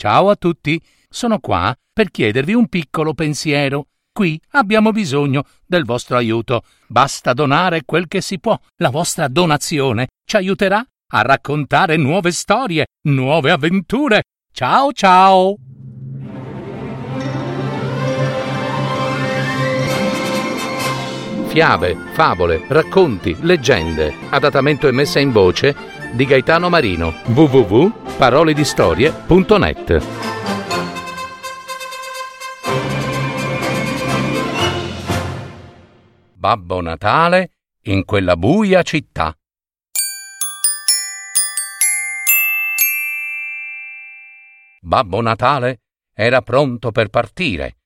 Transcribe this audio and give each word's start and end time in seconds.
Ciao 0.00 0.30
a 0.30 0.36
tutti, 0.36 0.80
sono 1.08 1.40
qua 1.40 1.76
per 1.92 2.12
chiedervi 2.12 2.54
un 2.54 2.68
piccolo 2.68 3.14
pensiero. 3.14 3.86
Qui 4.12 4.40
abbiamo 4.50 4.92
bisogno 4.92 5.42
del 5.66 5.84
vostro 5.84 6.16
aiuto. 6.16 6.62
Basta 6.86 7.32
donare 7.32 7.82
quel 7.84 8.06
che 8.06 8.20
si 8.20 8.38
può. 8.38 8.56
La 8.76 8.90
vostra 8.90 9.26
donazione 9.26 10.06
ci 10.24 10.36
aiuterà 10.36 10.86
a 11.14 11.22
raccontare 11.22 11.96
nuove 11.96 12.30
storie, 12.30 12.86
nuove 13.08 13.50
avventure. 13.50 14.22
Ciao 14.52 14.92
ciao! 14.92 15.56
Fiabe, 21.48 21.96
favole, 22.12 22.62
racconti, 22.68 23.36
leggende. 23.40 24.14
Adattamento 24.28 24.86
e 24.86 24.92
messa 24.92 25.18
in 25.18 25.32
voce 25.32 25.74
di 26.12 26.24
Gaetano 26.24 26.68
Marino. 26.68 27.12
www.paroledistorie.net 27.26 30.06
Babbo 36.34 36.80
Natale 36.80 37.50
in 37.82 38.04
quella 38.04 38.36
buia 38.36 38.82
città. 38.82 39.32
Babbo 44.80 45.20
Natale 45.20 45.80
era 46.14 46.40
pronto 46.42 46.92
per 46.92 47.08
partire. 47.08 47.78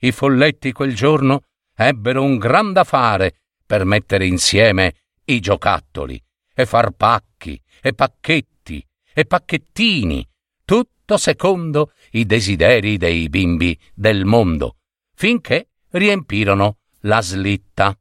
I 0.00 0.10
folletti 0.12 0.72
quel 0.72 0.94
giorno 0.94 1.42
ebbero 1.74 2.22
un 2.22 2.36
gran 2.36 2.72
da 2.72 2.84
fare 2.84 3.40
per 3.64 3.84
mettere 3.84 4.26
insieme 4.26 4.94
i 5.24 5.40
giocattoli 5.40 6.22
e 6.54 6.66
far 6.66 6.90
pacchi 6.92 7.60
e 7.80 7.94
pacchetti 7.94 8.86
e 9.14 9.24
pacchettini, 9.24 10.26
tutto 10.64 11.16
secondo 11.16 11.92
i 12.12 12.24
desideri 12.24 12.96
dei 12.96 13.28
bimbi 13.28 13.78
del 13.94 14.24
mondo, 14.24 14.76
finché 15.14 15.70
riempirono 15.90 16.78
la 17.00 17.20
slitta. 17.20 17.96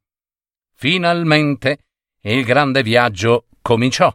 Finalmente 0.74 1.86
il 2.22 2.44
grande 2.46 2.84
viaggio 2.84 3.48
cominciò. 3.62 4.14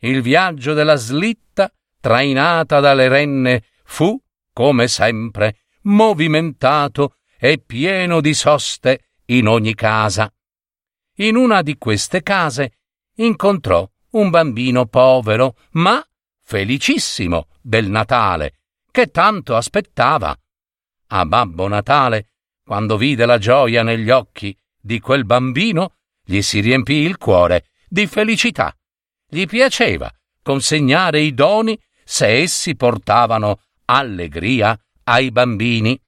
Il 0.00 0.20
viaggio 0.20 0.74
della 0.74 0.96
slitta, 0.96 1.72
trainata 2.00 2.80
dalle 2.80 3.08
renne, 3.08 3.64
fu, 3.84 4.20
come 4.52 4.88
sempre, 4.88 5.64
movimentato 5.82 7.16
e 7.38 7.58
pieno 7.58 8.20
di 8.20 8.34
soste 8.34 9.10
in 9.26 9.46
ogni 9.46 9.74
casa. 9.74 10.32
In 11.18 11.36
una 11.36 11.62
di 11.62 11.78
queste 11.78 12.22
case 12.22 12.78
incontrò 13.16 13.88
un 14.10 14.30
bambino 14.30 14.86
povero, 14.86 15.56
ma 15.72 16.04
felicissimo 16.42 17.48
del 17.60 17.88
Natale, 17.88 18.60
che 18.90 19.10
tanto 19.10 19.56
aspettava. 19.56 20.36
A 21.08 21.26
Babbo 21.26 21.68
Natale, 21.68 22.30
quando 22.64 22.96
vide 22.96 23.26
la 23.26 23.38
gioia 23.38 23.82
negli 23.82 24.10
occhi 24.10 24.56
di 24.80 25.00
quel 25.00 25.24
bambino, 25.24 25.96
gli 26.24 26.40
si 26.40 26.60
riempì 26.60 26.94
il 26.94 27.16
cuore 27.16 27.66
di 27.88 28.06
felicità. 28.06 28.74
Gli 29.28 29.46
piaceva 29.46 30.12
consegnare 30.42 31.20
i 31.20 31.34
doni 31.34 31.78
se 32.04 32.28
essi 32.28 32.76
portavano 32.76 33.60
allegria 33.86 34.78
ai 35.04 35.30
bambini. 35.30 36.00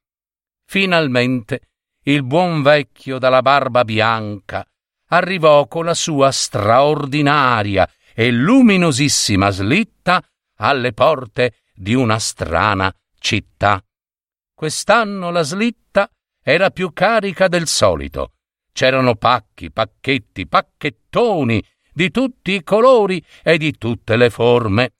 Finalmente 0.65 1.61
il 2.05 2.23
buon 2.25 2.63
vecchio 2.63 3.19
dalla 3.19 3.43
barba 3.43 3.85
bianca 3.85 4.67
arrivò 5.09 5.67
con 5.67 5.85
la 5.85 5.95
sua 5.95 6.31
straordinaria 6.31 7.89
e 8.15 8.31
luminosissima 8.31 9.51
slitta 9.51 10.23
alle 10.57 10.93
porte 10.93 11.59
di 11.75 11.95
una 11.95 12.19
strana 12.19 12.93
città. 13.19 13.83
Quest'anno 14.55 15.31
la 15.31 15.43
slitta 15.43 16.11
era 16.43 16.71
più 16.71 16.93
carica 16.93 17.47
del 17.47 17.67
solito. 17.69 18.33
C'erano 18.73 19.15
pacchi, 19.15 19.71
pacchetti, 19.71 20.47
pacchettoni 20.47 21.65
di 21.93 22.11
tutti 22.11 22.53
i 22.53 22.63
colori 22.63 23.25
e 23.43 23.59
di 23.59 23.77
tutte 23.77 24.17
le 24.17 24.31
forme. 24.31 24.95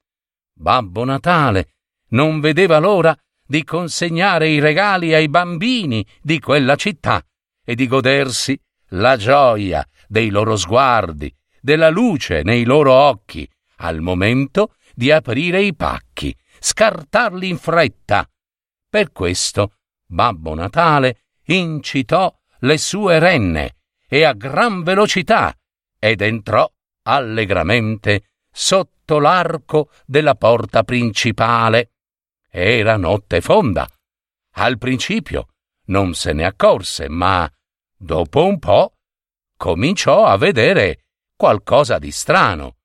Babbo 0.53 1.05
Natale 1.05 1.75
non 2.11 2.41
vedeva 2.41 2.79
l'ora 2.79 3.17
di 3.45 3.65
consegnare 3.65 4.49
i 4.49 4.59
regali 4.59 5.15
ai 5.15 5.29
bambini 5.29 6.07
di 6.21 6.39
quella 6.39 6.77
città 6.77 7.25
e 7.65 7.75
di 7.75 7.87
godersi 7.87 8.61
la 8.93 9.17
gioia 9.17 9.87
dei 10.09 10.31
loro 10.31 10.57
sguardi, 10.57 11.33
della 11.61 11.91
luce 11.91 12.43
nei 12.43 12.65
loro 12.65 12.93
occhi, 12.93 13.49
al 13.77 14.01
momento 14.01 14.75
di 14.95 15.13
aprire 15.13 15.63
i 15.63 15.75
pacchi, 15.75 16.37
scartarli 16.59 17.49
in 17.49 17.59
fretta. 17.59 18.29
Per 18.89 19.13
questo 19.13 19.75
Babbo 20.07 20.55
Natale 20.55 21.27
incitò 21.45 22.35
le 22.61 22.79
sue 22.79 23.19
renne 23.19 23.77
e 24.09 24.25
a 24.25 24.33
gran 24.33 24.83
velocità 24.83 25.55
ed 25.99 26.23
entrò 26.23 26.69
allegramente 27.03 28.31
sotto 28.51 29.19
l'arco 29.19 29.91
della 30.07 30.35
porta 30.35 30.83
principale. 30.83 31.93
Era 32.51 32.97
notte 32.97 33.41
fonda. 33.41 33.87
Al 34.55 34.79
principio 34.79 35.49
non 35.87 36.15
se 36.15 36.33
ne 36.33 36.45
accorse, 36.45 37.09
ma 37.09 37.51
dopo 37.97 38.45
un 38.45 38.59
po' 38.59 38.98
cominciò 39.59 40.25
a 40.25 40.39
vedere 40.39 41.05
qualcosa 41.37 41.99
di 41.99 42.11
strano. 42.11 42.77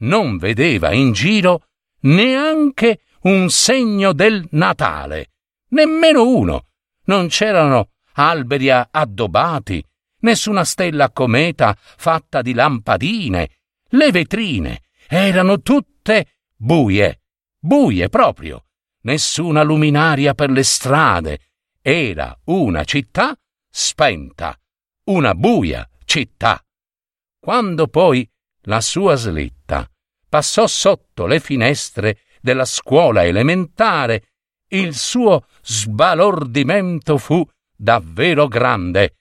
Non 0.00 0.36
vedeva 0.36 0.92
in 0.92 1.12
giro 1.12 1.68
neanche 2.00 3.00
un 3.22 3.48
segno 3.48 4.12
del 4.12 4.46
Natale, 4.50 5.30
nemmeno 5.68 6.28
uno. 6.28 6.66
Non 7.04 7.28
c'erano 7.28 7.92
alberi 8.12 8.70
addobbati, 8.70 9.82
nessuna 10.20 10.64
stella 10.64 11.10
cometa 11.10 11.74
fatta 11.78 12.42
di 12.42 12.52
lampadine. 12.52 13.48
Le 13.88 14.10
vetrine 14.10 14.82
erano 15.08 15.62
tutte 15.62 16.40
buie, 16.54 17.22
buie 17.58 18.08
proprio 18.08 18.64
nessuna 19.02 19.62
luminaria 19.62 20.34
per 20.34 20.50
le 20.50 20.62
strade. 20.62 21.38
Era 21.80 22.38
una 22.44 22.84
città 22.84 23.34
spenta, 23.70 24.58
una 25.04 25.34
buia 25.34 25.88
città. 26.10 26.60
Quando 27.38 27.86
poi 27.86 28.28
la 28.62 28.80
sua 28.80 29.14
slitta 29.14 29.88
passò 30.28 30.66
sotto 30.66 31.26
le 31.26 31.38
finestre 31.38 32.22
della 32.40 32.64
scuola 32.64 33.24
elementare, 33.24 34.32
il 34.70 34.96
suo 34.96 35.46
sbalordimento 35.62 37.16
fu 37.16 37.46
davvero 37.76 38.48
grande. 38.48 39.18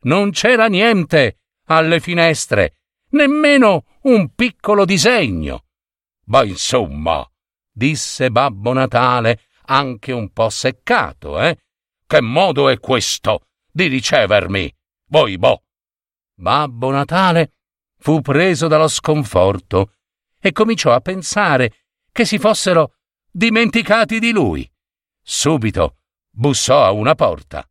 Non 0.00 0.32
c'era 0.32 0.66
niente 0.66 1.42
alle 1.66 2.00
finestre, 2.00 2.78
nemmeno 3.10 3.84
un 4.02 4.34
piccolo 4.34 4.84
disegno. 4.84 5.66
Ma 6.24 6.42
insomma, 6.42 7.24
disse 7.70 8.32
Babbo 8.32 8.72
Natale, 8.72 9.42
anche 9.66 10.10
un 10.10 10.32
po' 10.32 10.50
seccato, 10.50 11.40
eh? 11.40 11.56
Che 12.04 12.20
modo 12.20 12.68
è 12.68 12.80
questo 12.80 13.46
di 13.70 13.86
ricevermi? 13.86 14.74
Voi 15.06 15.38
boh. 15.38 15.62
Babbo 16.42 16.90
Natale 16.90 17.52
fu 18.00 18.20
preso 18.20 18.66
dallo 18.66 18.88
sconforto 18.88 19.92
e 20.40 20.50
cominciò 20.50 20.92
a 20.92 20.98
pensare 20.98 21.84
che 22.10 22.24
si 22.24 22.36
fossero 22.36 22.96
dimenticati 23.30 24.18
di 24.18 24.32
lui. 24.32 24.68
Subito 25.22 25.98
bussò 26.28 26.84
a 26.84 26.90
una 26.90 27.14
porta. 27.14 27.64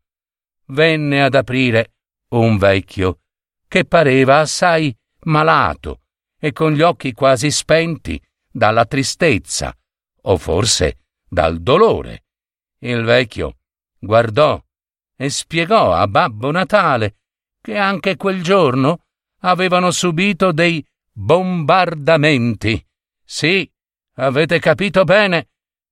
Venne 0.67 1.21
ad 1.21 1.35
aprire 1.35 1.95
un 2.29 2.57
vecchio 2.57 3.23
che 3.67 3.83
pareva 3.83 4.39
assai 4.39 4.97
malato 5.23 6.03
e 6.39 6.53
con 6.53 6.71
gli 6.71 6.81
occhi 6.81 7.11
quasi 7.11 7.51
spenti 7.51 8.23
dalla 8.49 8.85
tristezza 8.85 9.77
o 10.21 10.37
forse 10.37 11.07
dal 11.27 11.59
dolore. 11.59 12.23
Il 12.79 13.03
vecchio 13.03 13.57
guardò 13.99 14.63
e 15.17 15.29
spiegò 15.29 15.91
a 15.91 16.07
Babbo 16.07 16.51
Natale 16.51 17.17
che 17.61 17.77
anche 17.77 18.17
quel 18.17 18.41
giorno 18.41 19.05
avevano 19.41 19.91
subito 19.91 20.51
dei 20.51 20.85
bombardamenti. 21.11 22.83
Sì, 23.23 23.69
avete 24.15 24.59
capito 24.59 25.03
bene, 25.03 25.49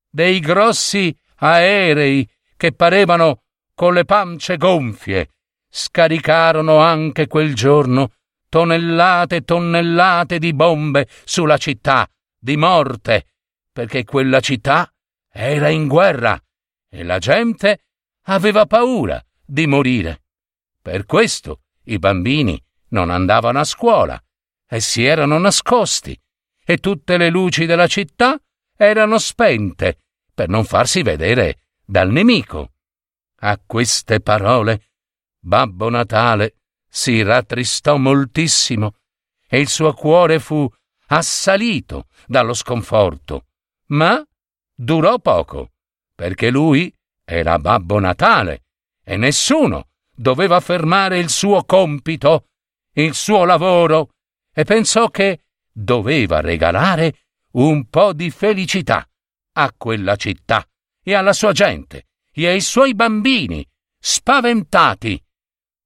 dei 0.10 0.40
grossi 0.40 1.16
aerei 1.36 2.28
che 2.58 2.74
parevano 2.74 3.44
con 3.74 3.94
le 3.94 4.06
pance 4.06 4.58
gonfie. 4.58 5.30
Scaricarono 5.70 6.80
anche 6.80 7.28
quel 7.28 7.54
giorno 7.54 8.14
tonnellate 8.50 9.38
e 9.38 9.42
tonnellate 9.44 10.40
di 10.40 10.54
bombe 10.54 11.08
sulla 11.24 11.58
città, 11.58 12.10
di 12.38 12.58
morte, 12.58 13.28
perché 13.72 14.04
quella 14.04 14.40
città 14.40 14.92
era 15.32 15.70
in 15.70 15.88
guerra 15.88 16.42
e 16.90 17.04
la 17.04 17.20
gente 17.20 17.86
aveva 18.24 18.66
paura 18.66 19.24
di 19.46 19.68
morire. 19.68 20.24
Per 20.82 21.06
questo 21.06 21.62
i 21.86 22.00
bambini 22.00 22.62
non 22.90 23.10
andavano 23.10 23.60
a 23.60 23.64
scuola 23.64 24.22
e 24.68 24.80
si 24.80 25.04
erano 25.04 25.38
nascosti 25.38 26.20
e 26.64 26.78
tutte 26.78 27.18
le 27.18 27.30
luci 27.30 27.66
della 27.66 27.88
città 27.88 28.40
erano 28.76 29.18
spente 29.18 30.00
per 30.34 30.48
non 30.48 30.64
farsi 30.64 31.02
vedere 31.02 31.64
dal 31.86 32.10
nemico. 32.10 32.74
A 33.42 33.60
queste 33.66 34.22
parole 34.22 34.92
Babbo 35.40 35.90
Natale 35.90 36.56
si 36.88 37.22
rattristò 37.22 37.98
moltissimo 37.98 38.96
e 39.48 39.60
il 39.60 39.68
suo 39.68 39.94
cuore 39.94 40.40
fu 40.40 40.70
assalito 41.08 42.08
dallo 42.28 42.54
sconforto, 42.54 43.48
ma 43.88 44.24
durò 44.74 45.18
poco, 45.20 45.72
perché 46.14 46.50
lui 46.50 46.94
era 47.24 47.58
Babbo 47.58 48.00
Natale 48.00 48.66
e 49.04 49.18
nessuno 49.18 49.89
doveva 50.20 50.60
fermare 50.60 51.18
il 51.18 51.30
suo 51.30 51.64
compito, 51.64 52.50
il 52.96 53.14
suo 53.14 53.46
lavoro, 53.46 54.16
e 54.54 54.66
pensò 54.66 55.10
che 55.10 55.44
doveva 55.72 56.42
regalare 56.42 57.28
un 57.52 57.88
po' 57.88 58.12
di 58.12 58.30
felicità 58.30 59.08
a 59.54 59.74
quella 59.76 60.18
città 60.18 60.68
e 61.02 61.14
alla 61.14 61.32
sua 61.32 61.54
gente 61.54 62.08
e 62.34 62.48
ai 62.48 62.60
suoi 62.60 62.94
bambini, 62.96 63.66
spaventati. 63.98 65.24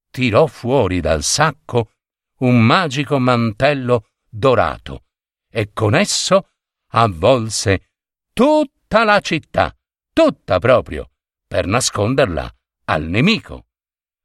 Tirò 0.09 0.47
fuori 0.47 0.99
dal 0.99 1.21
sacco 1.21 1.91
un 2.39 2.59
magico 2.59 3.19
mantello 3.19 4.07
dorato 4.27 5.03
e 5.47 5.69
con 5.73 5.93
esso 5.93 6.49
avvolse 6.89 7.91
tutta 8.33 9.03
la 9.03 9.19
città, 9.19 9.75
tutta 10.11 10.57
proprio, 10.57 11.11
per 11.47 11.67
nasconderla 11.67 12.51
al 12.85 13.03
nemico. 13.03 13.67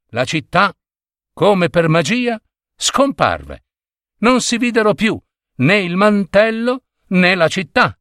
La 0.09 0.25
città, 0.25 0.73
come 1.33 1.69
per 1.69 1.87
magia, 1.87 2.39
scomparve. 2.75 3.65
Non 4.19 4.41
si 4.41 4.57
videro 4.57 4.93
più 4.93 5.19
né 5.57 5.79
il 5.79 5.95
mantello 5.95 6.83
né 7.07 7.35
la 7.35 7.47
città. 7.47 7.97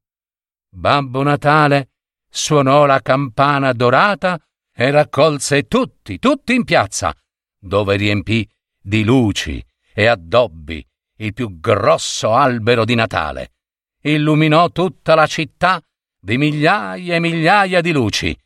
Babbo 0.71 1.23
Natale 1.23 1.91
suonò 2.29 2.87
la 2.87 3.01
campana 3.01 3.73
dorata 3.73 4.41
e 4.75 4.91
raccolse 4.91 5.67
tutti, 5.67 6.19
tutti 6.19 6.55
in 6.55 6.65
piazza, 6.65 7.15
dove 7.59 7.97
riempì 7.97 8.49
di 8.81 9.05
luci 9.05 9.65
e 9.93 10.07
addobbi 10.07 10.87
il 11.17 11.33
più 11.33 11.59
grosso 11.59 12.35
albero 12.35 12.85
di 12.85 12.95
Natale. 12.95 13.55
Illuminò 14.03 14.71
tutta 14.71 15.15
la 15.15 15.27
città 15.27 15.83
di 16.21 16.39
migliaia 16.39 17.17
e 17.17 17.21
migliaia 17.21 17.81
di 17.81 17.93
luci 17.93 18.37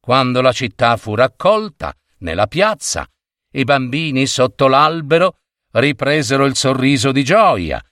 quando 0.00 0.40
la 0.40 0.52
città 0.52 0.96
fu 0.96 1.14
raccolta, 1.14 1.94
nella 2.20 2.46
piazza, 2.46 3.06
i 3.52 3.64
bambini 3.64 4.26
sotto 4.26 4.68
l'albero 4.68 5.38
ripresero 5.72 6.44
il 6.46 6.56
sorriso 6.56 7.12
di 7.12 7.24
gioia. 7.24 7.82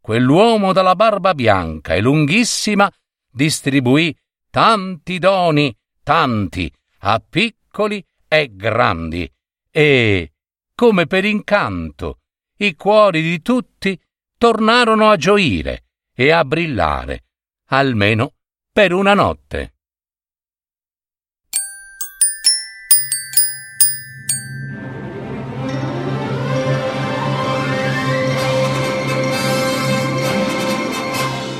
Quell'uomo 0.00 0.72
dalla 0.72 0.94
barba 0.94 1.34
bianca 1.34 1.94
e 1.94 2.00
lunghissima 2.00 2.90
distribuì 3.30 4.16
tanti 4.50 5.18
doni, 5.18 5.76
tanti, 6.02 6.72
a 7.00 7.20
piccoli 7.20 8.04
e 8.26 8.50
grandi, 8.54 9.30
e, 9.70 10.32
come 10.74 11.06
per 11.06 11.24
incanto, 11.24 12.20
i 12.58 12.74
cuori 12.74 13.22
di 13.22 13.40
tutti 13.42 14.00
tornarono 14.36 15.10
a 15.10 15.16
gioire 15.16 15.84
e 16.14 16.30
a 16.30 16.44
brillare, 16.44 17.24
almeno 17.66 18.34
per 18.72 18.92
una 18.92 19.14
notte. 19.14 19.74